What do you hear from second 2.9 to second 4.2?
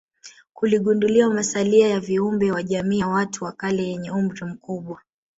ya watu wa kale yenye